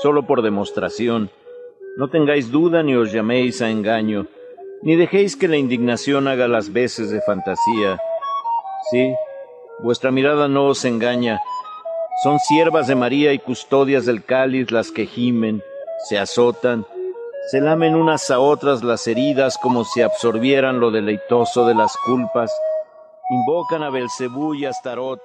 solo 0.00 0.26
por 0.26 0.40
demostración. 0.40 1.28
No 1.98 2.08
tengáis 2.08 2.50
duda 2.50 2.82
ni 2.82 2.94
os 2.94 3.12
llaméis 3.12 3.60
a 3.60 3.68
engaño, 3.68 4.28
ni 4.80 4.96
dejéis 4.96 5.36
que 5.36 5.46
la 5.46 5.58
indignación 5.58 6.26
haga 6.26 6.48
las 6.48 6.72
veces 6.72 7.10
de 7.10 7.20
fantasía. 7.20 8.00
Sí, 8.90 9.14
vuestra 9.80 10.10
mirada 10.10 10.48
no 10.48 10.66
os 10.66 10.84
engaña. 10.84 11.40
Son 12.22 12.38
siervas 12.38 12.86
de 12.86 12.94
María 12.94 13.32
y 13.32 13.38
custodias 13.38 14.06
del 14.06 14.24
cáliz 14.24 14.70
las 14.70 14.90
que 14.90 15.06
gimen, 15.06 15.62
se 16.08 16.18
azotan, 16.18 16.86
se 17.50 17.60
lamen 17.60 17.94
unas 17.94 18.30
a 18.30 18.38
otras 18.38 18.82
las 18.82 19.06
heridas 19.06 19.58
como 19.58 19.84
si 19.84 20.02
absorbieran 20.02 20.80
lo 20.80 20.90
deleitoso 20.90 21.66
de 21.66 21.74
las 21.74 21.96
culpas, 22.04 22.52
invocan 23.30 23.82
a 23.82 23.90
Belcebú 23.90 24.54
y 24.54 24.66
a 24.66 24.70
Astarot, 24.70 25.20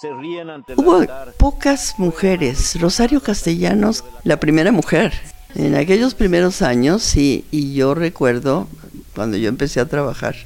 se 0.00 0.12
ríen 0.14 0.50
ante 0.50 0.72
el 0.72 0.78
Hubo 0.78 1.04
pocas 1.36 1.98
mujeres. 1.98 2.80
Rosario 2.80 3.20
Castellanos, 3.20 4.04
la 4.24 4.38
primera 4.38 4.72
mujer. 4.72 5.12
En 5.54 5.74
aquellos 5.74 6.14
primeros 6.14 6.62
años, 6.62 7.02
sí, 7.02 7.44
y 7.50 7.74
yo 7.74 7.94
recuerdo 7.94 8.68
cuando 9.14 9.36
yo 9.36 9.48
empecé 9.48 9.80
a 9.80 9.88
trabajar 9.88 10.36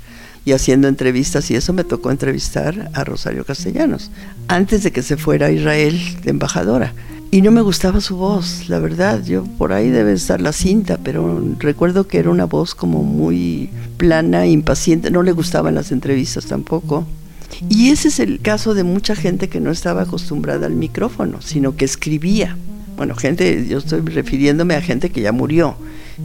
y 0.44 0.52
haciendo 0.52 0.88
entrevistas, 0.88 1.50
y 1.50 1.56
eso 1.56 1.72
me 1.72 1.84
tocó 1.84 2.10
entrevistar 2.10 2.90
a 2.92 3.04
Rosario 3.04 3.44
Castellanos, 3.44 4.10
antes 4.48 4.82
de 4.82 4.92
que 4.92 5.02
se 5.02 5.16
fuera 5.16 5.46
a 5.46 5.50
Israel 5.50 5.98
de 6.22 6.30
embajadora. 6.30 6.92
Y 7.30 7.42
no 7.42 7.50
me 7.50 7.62
gustaba 7.62 8.00
su 8.00 8.16
voz, 8.16 8.68
la 8.68 8.78
verdad. 8.78 9.24
Yo 9.24 9.42
por 9.58 9.72
ahí 9.72 9.90
debe 9.90 10.12
estar 10.12 10.40
la 10.40 10.52
cinta, 10.52 10.98
pero 11.02 11.42
recuerdo 11.58 12.06
que 12.06 12.18
era 12.18 12.30
una 12.30 12.44
voz 12.44 12.76
como 12.76 13.02
muy 13.02 13.70
plana, 13.96 14.46
impaciente. 14.46 15.10
No 15.10 15.24
le 15.24 15.32
gustaban 15.32 15.74
las 15.74 15.90
entrevistas 15.90 16.46
tampoco. 16.46 17.04
Y 17.68 17.90
ese 17.90 18.06
es 18.06 18.20
el 18.20 18.40
caso 18.40 18.74
de 18.74 18.84
mucha 18.84 19.16
gente 19.16 19.48
que 19.48 19.58
no 19.58 19.72
estaba 19.72 20.02
acostumbrada 20.02 20.66
al 20.66 20.74
micrófono, 20.74 21.42
sino 21.42 21.76
que 21.76 21.84
escribía. 21.84 22.56
Bueno, 22.96 23.16
gente, 23.16 23.66
yo 23.66 23.78
estoy 23.78 24.02
refiriéndome 24.02 24.76
a 24.76 24.80
gente 24.80 25.10
que 25.10 25.20
ya 25.20 25.32
murió, 25.32 25.76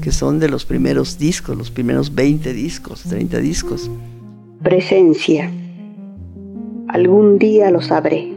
que 0.02 0.12
son 0.12 0.40
de 0.40 0.50
los 0.50 0.66
primeros 0.66 1.18
discos, 1.18 1.58
los 1.58 1.72
primeros 1.72 2.14
20 2.14 2.54
discos, 2.54 3.04
30 3.04 3.38
discos. 3.40 3.90
Presencia. 4.64 5.52
Algún 6.88 7.38
día 7.38 7.72
lo 7.72 7.82
sabré. 7.82 8.32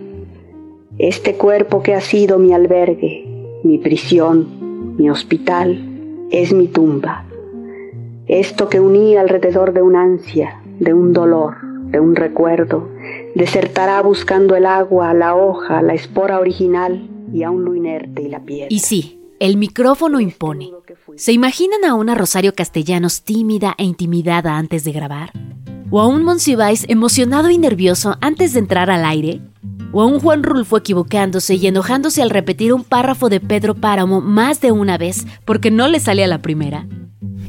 Este 0.99 1.35
cuerpo 1.35 1.82
que 1.82 1.94
ha 1.94 2.00
sido 2.00 2.38
mi 2.38 2.52
albergue, 2.52 3.25
mi 3.64 3.78
prisión, 3.78 4.97
mi 4.99 5.09
hospital, 5.11 5.78
es 6.30 6.52
mi 6.52 6.68
tumba. 6.68 7.25
Esto 8.26 8.68
que 8.68 8.80
uní 8.80 9.16
alrededor 9.16 9.73
de 9.73 9.82
una 9.82 10.02
ansia, 10.02 10.61
de 10.80 10.94
un 10.94 11.12
dolor, 11.12 11.56
de 11.90 12.00
un 12.00 12.16
recuerdo, 12.16 12.88
desertará 13.35 14.00
buscando 14.02 14.56
el 14.56 14.66
agua, 14.66 15.14
la 15.14 15.35
hoja, 15.35 15.82
la 15.82 15.94
espora 15.94 16.38
original 16.40 17.09
y 17.32 17.42
aún 17.42 17.64
lo 17.64 17.75
inerte 17.75 18.23
y 18.23 18.28
la 18.28 18.40
piedra. 18.40 18.68
Y 18.71 18.80
sí, 18.80 19.21
el 19.42 19.56
micrófono 19.56 20.20
impone. 20.20 20.70
¿Se 21.16 21.32
imaginan 21.32 21.84
a 21.84 21.94
una 21.94 22.14
Rosario 22.14 22.54
Castellanos 22.54 23.22
tímida 23.22 23.75
e 23.76 23.82
intimidada 23.82 24.56
antes 24.56 24.84
de 24.84 24.92
grabar? 24.92 25.32
¿O 25.90 26.00
a 26.00 26.06
un 26.06 26.22
Monsiváis 26.22 26.87
emocionado 26.88 27.50
y 27.50 27.58
nervioso 27.58 28.16
antes 28.20 28.52
de 28.52 28.61
entrar 28.61 28.88
al 28.88 29.04
aire? 29.04 29.40
o 29.94 30.00
a 30.00 30.06
un 30.06 30.20
Juan 30.20 30.42
Rulfo 30.42 30.78
equivocándose 30.78 31.56
y 31.56 31.66
enojándose 31.66 32.22
al 32.22 32.30
repetir 32.30 32.72
un 32.72 32.82
párrafo 32.82 33.28
de 33.28 33.40
Pedro 33.40 33.75
Páramo 33.75 34.22
más 34.22 34.62
de 34.62 34.72
una 34.72 34.96
vez 34.96 35.26
porque 35.44 35.70
no 35.70 35.87
le 35.87 36.00
sale 36.00 36.25
a 36.25 36.28
la 36.28 36.40
primera. 36.40 36.87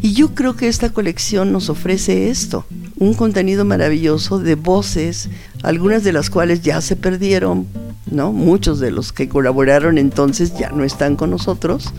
Y 0.02 0.14
yo 0.14 0.36
creo 0.36 0.58
que 0.58 0.68
esta 0.68 0.90
colección 0.90 1.54
nos 1.54 1.70
ofrece 1.70 2.30
esto, 2.30 2.66
un 2.98 3.14
contenido 3.14 3.64
maravilloso 3.64 4.40
de 4.40 4.56
voces, 4.56 5.30
algunas 5.62 6.04
de 6.04 6.12
las 6.12 6.30
cuales 6.30 6.62
ya 6.64 6.82
se 6.82 6.98
perdieron, 6.98 7.66
¿no? 8.10 8.32
Muchos 8.32 8.80
de 8.80 8.92
los 8.92 9.14
que 9.14 9.30
colaboraron 9.30 9.98
entonces 9.98 10.58
ya 10.58 10.70
no 10.70 10.84
están 10.84 11.16
con 11.16 11.30
nosotros, 11.30 11.94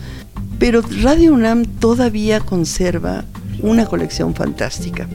Pero 0.57 0.81
Radio 1.01 1.33
UNAM 1.33 1.65
todavía 1.65 2.39
conserva 2.39 3.25
una 3.61 3.85
colección 3.85 4.33
fantástica. 4.33 5.07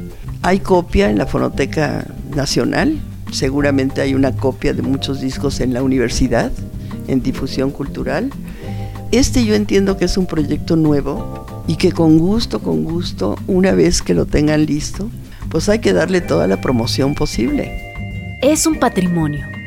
Hay 0.43 0.61
copia 0.61 1.09
en 1.09 1.17
la 1.17 1.27
Fonoteca 1.27 2.07
Nacional, 2.35 3.01
seguramente 3.33 4.03
hay 4.03 4.15
una 4.15 4.33
copia 4.33 4.75
de 4.75 4.83
muchos 4.83 5.21
discos 5.21 5.61
en 5.61 5.73
la 5.73 5.83
universidad, 5.83 6.53
en 7.09 7.23
difusión 7.23 7.71
cultural. 7.71 8.31
Este 9.13 9.45
yo 9.45 9.55
entiendo 9.55 9.97
que 9.97 10.05
es 10.05 10.17
un 10.17 10.27
proyecto 10.27 10.77
nuevo 10.77 11.47
y 11.67 11.77
que 11.77 11.93
con 11.93 12.19
gusto, 12.19 12.61
con 12.61 12.85
gusto, 12.85 13.37
una 13.47 13.73
vez 13.73 14.03
que 14.03 14.15
lo 14.15 14.27
tengan 14.27 14.67
listo, 14.67 15.11
pues 15.51 15.69
hay 15.69 15.81
que 15.81 15.93
darle 15.93 16.21
toda 16.21 16.47
la 16.47 16.61
promoción 16.61 17.15
posible. 17.15 18.39
Es 18.43 18.67
un 18.67 18.79
patrimonio. 18.79 19.60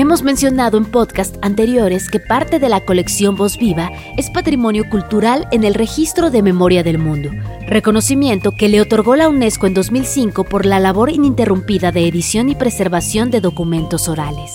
Hemos 0.00 0.22
mencionado 0.22 0.78
en 0.78 0.84
podcast 0.84 1.34
anteriores 1.42 2.08
que 2.08 2.20
parte 2.20 2.60
de 2.60 2.68
la 2.68 2.84
colección 2.84 3.34
Voz 3.34 3.58
Viva 3.58 3.90
es 4.16 4.30
patrimonio 4.30 4.88
cultural 4.88 5.48
en 5.50 5.64
el 5.64 5.74
Registro 5.74 6.30
de 6.30 6.40
Memoria 6.40 6.84
del 6.84 6.98
Mundo, 6.98 7.30
reconocimiento 7.66 8.52
que 8.52 8.68
le 8.68 8.80
otorgó 8.80 9.16
la 9.16 9.28
UNESCO 9.28 9.66
en 9.66 9.74
2005 9.74 10.44
por 10.44 10.66
la 10.66 10.78
labor 10.78 11.10
ininterrumpida 11.10 11.90
de 11.90 12.06
edición 12.06 12.48
y 12.48 12.54
preservación 12.54 13.32
de 13.32 13.40
documentos 13.40 14.08
orales. 14.08 14.54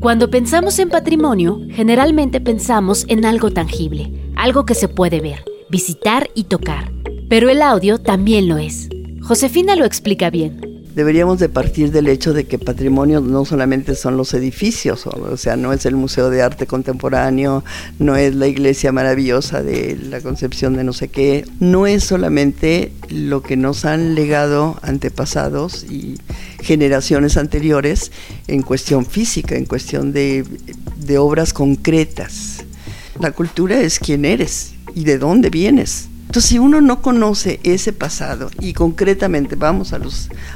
Cuando 0.00 0.30
pensamos 0.30 0.80
en 0.80 0.88
patrimonio, 0.88 1.60
generalmente 1.70 2.40
pensamos 2.40 3.04
en 3.06 3.24
algo 3.24 3.52
tangible, 3.52 4.32
algo 4.34 4.66
que 4.66 4.74
se 4.74 4.88
puede 4.88 5.20
ver, 5.20 5.44
visitar 5.70 6.28
y 6.34 6.42
tocar. 6.42 6.90
Pero 7.28 7.50
el 7.50 7.62
audio 7.62 8.00
también 8.00 8.48
lo 8.48 8.58
es. 8.58 8.88
Josefina 9.22 9.76
lo 9.76 9.84
explica 9.84 10.28
bien. 10.28 10.73
Deberíamos 10.94 11.40
de 11.40 11.48
partir 11.48 11.90
del 11.90 12.06
hecho 12.06 12.32
de 12.32 12.44
que 12.44 12.56
patrimonio 12.56 13.20
no 13.20 13.44
solamente 13.44 13.96
son 13.96 14.16
los 14.16 14.32
edificios, 14.32 15.08
o 15.08 15.36
sea, 15.36 15.56
no 15.56 15.72
es 15.72 15.86
el 15.86 15.96
Museo 15.96 16.30
de 16.30 16.40
Arte 16.40 16.68
Contemporáneo, 16.68 17.64
no 17.98 18.14
es 18.14 18.36
la 18.36 18.46
iglesia 18.46 18.92
maravillosa 18.92 19.60
de 19.64 19.98
la 20.08 20.20
concepción 20.20 20.76
de 20.76 20.84
no 20.84 20.92
sé 20.92 21.08
qué, 21.08 21.46
no 21.58 21.88
es 21.88 22.04
solamente 22.04 22.92
lo 23.08 23.42
que 23.42 23.56
nos 23.56 23.84
han 23.84 24.14
legado 24.14 24.78
antepasados 24.82 25.82
y 25.82 26.20
generaciones 26.62 27.36
anteriores 27.36 28.12
en 28.46 28.62
cuestión 28.62 29.04
física, 29.04 29.56
en 29.56 29.64
cuestión 29.64 30.12
de, 30.12 30.44
de 30.96 31.18
obras 31.18 31.52
concretas. 31.52 32.64
La 33.18 33.32
cultura 33.32 33.80
es 33.80 33.98
quién 33.98 34.24
eres 34.24 34.74
y 34.94 35.02
de 35.02 35.18
dónde 35.18 35.50
vienes. 35.50 36.08
Entonces, 36.34 36.50
si 36.50 36.58
uno 36.58 36.80
no 36.80 37.00
conoce 37.00 37.60
ese 37.62 37.92
pasado 37.92 38.50
y 38.58 38.72
concretamente 38.72 39.54
vamos 39.54 39.92
a 39.92 40.00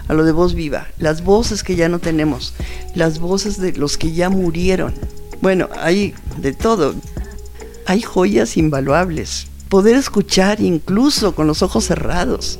a 0.09 0.13
lo 0.13 0.25
de 0.25 0.33
voz 0.33 0.55
viva, 0.55 0.89
las 0.99 1.23
voces 1.23 1.63
que 1.63 1.77
ya 1.77 1.89
no 1.89 2.01
tenemos, 2.01 2.53
las 2.97 3.21
voces 3.21 3.61
de 3.61 3.75
los 3.75 3.97
que 3.97 4.11
ya 4.11 4.29
murieron. 4.29 4.93
Bueno, 5.41 5.69
hay 5.81 6.15
de 6.39 6.53
todo. 6.53 6.97
Hay 7.87 8.03
joyas 8.03 8.57
invaluables. 8.57 9.47
Poder 9.69 9.95
escuchar 9.95 10.61
incluso 10.61 11.37
con 11.37 11.47
los 11.47 11.63
ojos 11.63 11.85
cerrados. 11.85 12.59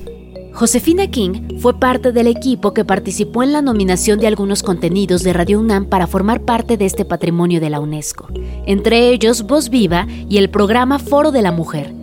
Josefina 0.53 1.09
King 1.09 1.59
fue 1.59 1.81
parte 1.81 2.13
del 2.13 2.29
equipo 2.29 2.73
que 2.73 2.85
participó 2.85 3.43
en 3.43 3.53
la 3.53 3.63
nominación 3.63 4.21
de 4.21 4.29
algunos 4.29 4.63
contenidos 4.63 5.25
de 5.25 5.33
Radio 5.33 5.59
UNAM 5.59 5.87
para 5.87 6.07
formar 6.07 6.43
parte 6.43 6.77
de 6.77 6.87
este 6.87 7.05
patrimonio 7.05 7.61
de 7.61 7.71
la 7.71 7.81
UNESCO, 7.81 8.29
entre 8.65 9.11
ellos 9.11 9.43
Voz 9.43 9.71
Viva 9.71 10.07
y 10.29 10.39
el 10.39 10.51
programa 10.51 11.01
Foro 11.01 11.33
de 11.33 11.43
la 11.43 11.51
Mujer, 11.51 11.95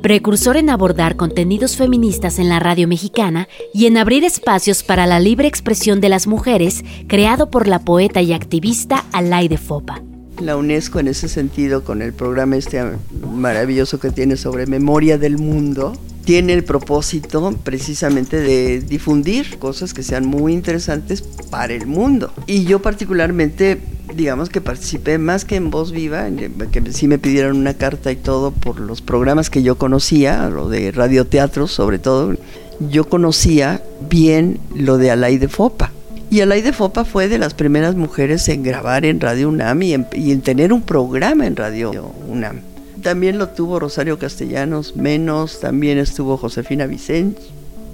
precursor 0.00 0.56
en 0.56 0.70
abordar 0.70 1.16
contenidos 1.16 1.76
feministas 1.76 2.38
en 2.38 2.48
la 2.48 2.58
radio 2.58 2.88
mexicana 2.88 3.48
y 3.74 3.86
en 3.86 3.96
abrir 3.96 4.24
espacios 4.24 4.82
para 4.82 5.06
la 5.06 5.20
libre 5.20 5.46
expresión 5.46 6.00
de 6.00 6.08
las 6.08 6.26
mujeres, 6.26 6.84
creado 7.06 7.50
por 7.50 7.68
la 7.68 7.80
poeta 7.80 8.22
y 8.22 8.32
activista 8.32 9.04
Alaide 9.12 9.58
Fopa. 9.58 10.02
La 10.40 10.56
UNESCO 10.56 11.00
en 11.00 11.08
ese 11.08 11.28
sentido, 11.28 11.84
con 11.84 12.00
el 12.00 12.14
programa 12.14 12.56
este 12.56 12.82
maravilloso 13.30 14.00
que 14.00 14.10
tiene 14.10 14.36
sobre 14.36 14.66
memoria 14.66 15.18
del 15.18 15.36
mundo, 15.36 15.92
tiene 16.24 16.52
el 16.52 16.64
propósito 16.64 17.54
precisamente 17.62 18.40
de 18.40 18.80
difundir 18.80 19.58
cosas 19.58 19.92
que 19.92 20.02
sean 20.02 20.26
muy 20.26 20.52
interesantes 20.52 21.22
para 21.22 21.74
el 21.74 21.86
mundo. 21.86 22.32
Y 22.46 22.64
yo 22.64 22.80
particularmente, 22.80 23.80
digamos 24.14 24.48
que 24.48 24.60
participé 24.60 25.18
más 25.18 25.44
que 25.44 25.56
en 25.56 25.70
Voz 25.70 25.92
Viva, 25.92 26.26
que 26.72 26.92
sí 26.92 27.08
me 27.08 27.18
pidieron 27.18 27.56
una 27.56 27.74
carta 27.74 28.12
y 28.12 28.16
todo 28.16 28.50
por 28.50 28.80
los 28.80 29.02
programas 29.02 29.50
que 29.50 29.62
yo 29.62 29.76
conocía, 29.76 30.48
lo 30.48 30.68
de 30.68 30.92
radioteatro 30.92 31.66
sobre 31.66 31.98
todo. 31.98 32.36
Yo 32.80 33.08
conocía 33.08 33.82
bien 34.08 34.58
lo 34.74 34.98
de 34.98 35.10
Alaide 35.10 35.48
Fopa. 35.48 35.92
Y 36.30 36.40
Alaide 36.40 36.72
Fopa 36.72 37.04
fue 37.04 37.28
de 37.28 37.38
las 37.38 37.54
primeras 37.54 37.96
mujeres 37.96 38.48
en 38.48 38.62
grabar 38.62 39.04
en 39.04 39.20
Radio 39.20 39.48
UNAM 39.48 39.82
y 39.82 39.94
en, 39.94 40.06
y 40.12 40.30
en 40.30 40.40
tener 40.42 40.72
un 40.72 40.82
programa 40.82 41.46
en 41.46 41.56
Radio 41.56 41.90
UNAM. 42.28 42.60
También 43.02 43.38
lo 43.38 43.48
tuvo 43.48 43.80
Rosario 43.80 44.18
Castellanos, 44.18 44.94
menos, 44.94 45.60
también 45.60 45.98
estuvo 45.98 46.36
Josefina 46.36 46.86
Vicente. 46.86 47.42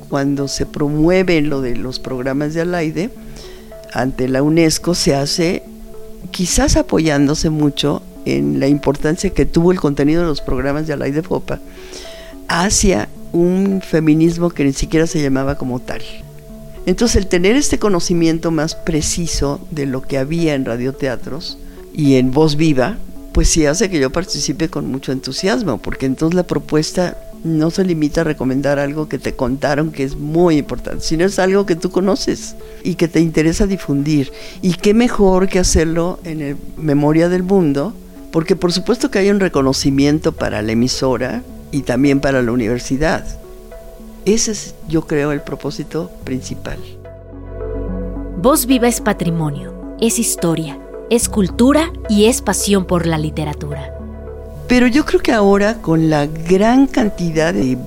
Cuando 0.09 0.49
se 0.49 0.67
promueve 0.67 1.41
lo 1.41 1.63
de 1.63 1.77
los 1.77 1.99
programas 1.99 2.55
de 2.55 2.61
Alaide, 2.61 3.11
ante 3.93 4.29
la 4.29 4.43
UNESCO 4.43 4.95
se 4.95 5.15
hace 5.15 5.63
quizás 6.31 6.77
apoyándose 6.77 7.51
mucho 7.51 8.03
en 8.25 8.61
la 8.61 8.69
importancia 8.69 9.31
que 9.31 9.47
tuvo 9.47 9.73
el 9.73 9.81
contenido 9.81 10.23
de 10.23 10.29
los 10.29 10.41
programas 10.41 10.87
de 10.87 10.93
Alaide 10.93 11.23
Fopa 11.23 11.61
hacia 12.49 13.09
un 13.33 13.83
feminismo 13.83 14.51
que 14.51 14.65
ni 14.65 14.73
siquiera 14.73 15.07
se 15.07 15.23
llamaba 15.23 15.57
como 15.57 15.81
tal. 15.81 16.03
Entonces 16.87 17.17
el 17.17 17.27
tener 17.27 17.57
este 17.57 17.79
conocimiento 17.79 18.51
más 18.51 18.75
preciso 18.75 19.61
de 19.71 19.87
lo 19.87 20.03
que 20.03 20.19
había 20.19 20.55
en 20.55 20.65
radioteatros 20.65 21.59
y 21.93 22.15
en 22.15 22.31
voz 22.31 22.57
viva, 22.57 22.97
pues 23.33 23.49
sí 23.49 23.67
hace 23.67 23.91
que 23.91 23.99
yo 23.99 24.11
participe 24.11 24.69
con 24.69 24.87
mucho 24.87 25.13
entusiasmo, 25.13 25.79
porque 25.79 26.07
entonces 26.07 26.37
la 26.37 26.47
propuesta 26.47 27.19
no 27.45 27.71
se 27.71 27.85
limita 27.85 28.23
a 28.23 28.25
recomendar 28.25 28.79
algo 28.79 29.09
que 29.09 29.19
te 29.19 29.35
contaron 29.35 29.93
que 29.93 30.03
es 30.05 30.17
muy 30.17 30.59
importante, 30.59 31.03
sino 31.03 31.25
es 31.25 31.39
algo 31.39 31.67
que 31.67 31.77
tú 31.77 31.91
conoces 31.91 32.57
y 32.83 32.95
que 32.95 33.09
te 33.09 33.21
interesa 33.21 33.67
difundir. 33.67 34.33
Y 34.63 34.75
qué 34.75 34.95
mejor 34.95 35.49
que 35.49 35.59
hacerlo 35.59 36.19
en 36.25 36.41
el 36.41 36.57
Memoria 36.77 37.29
del 37.29 37.43
Mundo, 37.43 37.93
porque 38.33 38.57
por 38.57 38.73
supuesto 38.73 39.11
que 39.11 39.19
hay 39.19 39.31
un 39.31 39.41
reconocimiento 39.41 40.33
para 40.33 40.63
la 40.63 40.73
emisora 40.73 41.43
y 41.73 41.83
también 41.83 42.21
para 42.21 42.43
la 42.43 42.53
universidad. 42.53 43.25
Ese 44.25 44.53
es, 44.53 44.75
yo 44.89 45.07
creo, 45.07 45.33
el 45.33 45.41
propósito 45.41 46.11
principal. 46.25 46.79
Voz 48.43 48.67
viva 48.67 48.89
es 48.89 49.01
patrimonio, 49.01 49.97
es 50.01 50.19
historia, 50.19 50.79
es 51.11 51.29
cultura 51.29 51.93
y 52.09 52.27
es 52.27 52.43
pasión 52.43 52.87
por 52.87 53.07
la 53.07 53.19
literatura. 53.19 53.96
Pero 54.69 54.89
yo 54.89 55.05
creo 55.05 55.21
que 55.21 55.33
ahora 55.33 55.81
con 55.81 56.11
la 56.11 56.27
gran 56.27 56.87
cantidad 56.87 57.55
de 57.55 57.79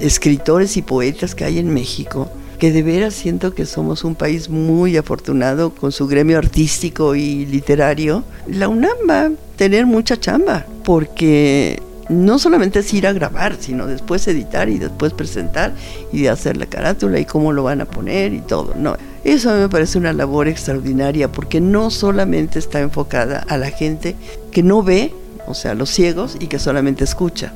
escritores 0.00 0.76
y 0.76 0.82
poetas 0.82 1.34
que 1.34 1.44
hay 1.44 1.58
en 1.58 1.72
México, 1.72 2.28
que 2.58 2.72
de 2.72 2.82
veras 2.82 3.14
siento 3.14 3.54
que 3.54 3.66
somos 3.66 4.04
un 4.04 4.14
país 4.14 4.48
muy 4.48 4.96
afortunado 4.96 5.74
con 5.74 5.92
su 5.92 6.06
gremio 6.06 6.38
artístico 6.38 7.14
y 7.14 7.46
literario, 7.46 8.24
la 8.48 8.68
UNAM 8.68 8.96
va 9.08 9.26
a 9.26 9.30
tener 9.56 9.86
mucha 9.86 10.18
chamba, 10.18 10.66
porque 10.84 11.80
no 12.08 12.38
solamente 12.38 12.80
es 12.80 12.92
ir 12.92 13.06
a 13.06 13.12
grabar, 13.12 13.56
sino 13.58 13.86
después 13.86 14.26
editar 14.28 14.68
y 14.68 14.78
después 14.78 15.12
presentar 15.12 15.72
y 16.12 16.26
hacer 16.26 16.56
la 16.56 16.66
carátula 16.66 17.18
y 17.18 17.24
cómo 17.24 17.52
lo 17.52 17.62
van 17.62 17.80
a 17.80 17.86
poner 17.86 18.32
y 18.32 18.40
todo. 18.40 18.74
No, 18.76 18.96
eso 19.22 19.50
a 19.50 19.54
mí 19.54 19.60
me 19.60 19.68
parece 19.68 19.98
una 19.98 20.12
labor 20.12 20.48
extraordinaria 20.48 21.30
porque 21.30 21.60
no 21.60 21.90
solamente 21.90 22.58
está 22.58 22.80
enfocada 22.80 23.44
a 23.48 23.56
la 23.56 23.70
gente 23.70 24.16
que 24.50 24.62
no 24.62 24.82
ve, 24.82 25.14
o 25.46 25.54
sea, 25.54 25.74
los 25.74 25.90
ciegos 25.90 26.36
y 26.40 26.46
que 26.46 26.58
solamente 26.58 27.04
escucha, 27.04 27.52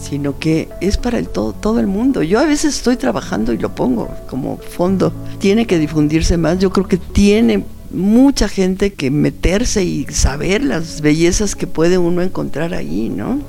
sino 0.00 0.38
que 0.38 0.68
es 0.80 0.96
para 0.96 1.18
el 1.18 1.28
todo, 1.28 1.52
todo 1.52 1.80
el 1.80 1.86
mundo. 1.86 2.22
Yo 2.22 2.38
a 2.40 2.44
veces 2.44 2.76
estoy 2.76 2.96
trabajando 2.96 3.52
y 3.52 3.58
lo 3.58 3.74
pongo 3.74 4.08
como 4.28 4.56
fondo. 4.58 5.12
Tiene 5.38 5.66
que 5.66 5.78
difundirse 5.78 6.36
más. 6.36 6.58
Yo 6.58 6.70
creo 6.70 6.86
que 6.86 6.98
tiene 6.98 7.64
mucha 7.90 8.48
gente 8.48 8.94
que 8.94 9.10
meterse 9.10 9.84
y 9.84 10.04
saber 10.06 10.64
las 10.64 11.00
bellezas 11.00 11.54
que 11.54 11.66
puede 11.66 11.98
uno 11.98 12.22
encontrar 12.22 12.74
ahí, 12.74 13.08
¿no? 13.08 13.40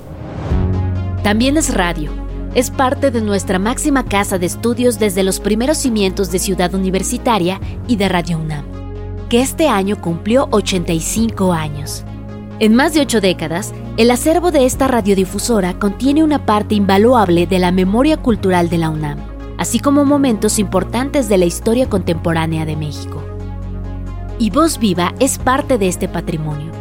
También 1.24 1.58
es 1.58 1.74
radio. 1.74 2.12
Es 2.54 2.70
parte 2.70 3.10
de 3.10 3.22
nuestra 3.22 3.58
máxima 3.58 4.06
casa 4.06 4.38
de 4.38 4.46
estudios 4.46 5.00
desde 5.00 5.24
los 5.24 5.40
primeros 5.40 5.80
cimientos 5.80 6.32
de 6.32 6.38
Ciudad 6.38 6.74
Universitaria 6.76 7.60
y 7.88 7.96
de 7.96 8.10
Radio 8.10 8.38
UNAM, 8.38 8.66
que 9.28 9.42
este 9.42 9.68
año 9.70 10.00
cumplió 10.00 10.48
85 10.52 11.52
años. 11.52 12.04
En 12.60 12.76
más 12.76 12.94
de 12.94 13.02
ocho 13.02 13.20
décadas, 13.20 13.74
el 13.98 14.12
acervo 14.12 14.52
de 14.52 14.66
esta 14.66 14.88
radiodifusora 14.88 15.80
contiene 15.80 16.24
una 16.24 16.46
parte 16.46 16.76
invaluable 16.76 17.48
de 17.48 17.58
la 17.58 17.72
memoria 17.72 18.18
cultural 18.18 18.70
de 18.70 18.78
la 18.78 18.92
UNAM, 18.92 19.18
así 19.58 19.80
como 19.80 20.06
momentos 20.06 20.60
importantes 20.60 21.30
de 21.30 21.40
la 21.40 21.46
historia 21.46 21.90
contemporánea 21.90 22.64
de 22.66 22.76
México. 22.76 23.24
Y 24.38 24.52
Voz 24.52 24.78
Viva 24.78 25.16
es 25.20 25.40
parte 25.40 25.80
de 25.80 25.88
este 25.88 26.08
patrimonio. 26.08 26.72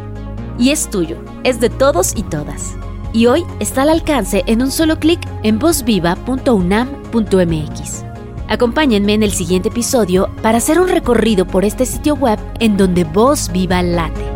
Y 0.59 0.69
es 0.69 0.87
tuyo, 0.89 1.17
es 1.43 1.59
de 1.59 1.69
todos 1.69 2.13
y 2.15 2.21
todas. 2.21 2.75
Y 3.11 3.25
hoy 3.25 3.43
está 3.59 3.81
al 3.81 3.89
alcance 3.89 4.43
en 4.45 4.61
un 4.61 4.69
solo 4.71 4.99
clic 4.99 5.19
en 5.41 5.57
vozviva.unam.mx. 5.57 8.03
Acompáñenme 8.47 9.13
en 9.13 9.23
el 9.23 9.31
siguiente 9.31 9.69
episodio 9.69 10.29
para 10.43 10.59
hacer 10.59 10.79
un 10.79 10.87
recorrido 10.87 11.47
por 11.47 11.65
este 11.65 11.87
sitio 11.87 12.13
web 12.15 12.37
en 12.59 12.77
donde 12.77 13.03
Voz 13.03 13.51
Viva 13.51 13.81
late. 13.81 14.32